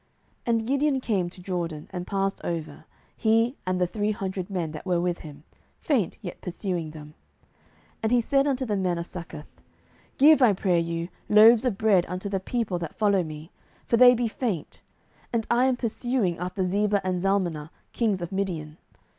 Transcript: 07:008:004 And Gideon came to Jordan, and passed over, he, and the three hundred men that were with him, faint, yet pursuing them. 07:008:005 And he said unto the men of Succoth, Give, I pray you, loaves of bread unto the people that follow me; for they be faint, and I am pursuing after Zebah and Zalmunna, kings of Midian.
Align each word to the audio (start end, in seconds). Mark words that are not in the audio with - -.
07:008:004 0.01 0.09
And 0.59 0.67
Gideon 0.67 0.99
came 0.99 1.29
to 1.29 1.41
Jordan, 1.43 1.87
and 1.91 2.07
passed 2.07 2.41
over, 2.43 2.85
he, 3.15 3.55
and 3.67 3.79
the 3.79 3.85
three 3.85 4.09
hundred 4.09 4.49
men 4.49 4.71
that 4.71 4.83
were 4.83 4.99
with 4.99 5.19
him, 5.19 5.43
faint, 5.79 6.17
yet 6.23 6.41
pursuing 6.41 6.89
them. 6.89 7.13
07:008:005 7.99 7.99
And 8.01 8.11
he 8.11 8.21
said 8.21 8.47
unto 8.47 8.65
the 8.65 8.77
men 8.77 8.97
of 8.97 9.05
Succoth, 9.05 9.61
Give, 10.17 10.41
I 10.41 10.53
pray 10.53 10.79
you, 10.79 11.09
loaves 11.29 11.65
of 11.65 11.77
bread 11.77 12.07
unto 12.09 12.29
the 12.29 12.39
people 12.39 12.79
that 12.79 12.95
follow 12.95 13.21
me; 13.23 13.51
for 13.85 13.95
they 13.97 14.15
be 14.15 14.27
faint, 14.27 14.81
and 15.31 15.45
I 15.51 15.65
am 15.65 15.75
pursuing 15.77 16.39
after 16.39 16.63
Zebah 16.63 17.01
and 17.03 17.19
Zalmunna, 17.19 17.69
kings 17.93 18.23
of 18.23 18.31
Midian. 18.31 18.77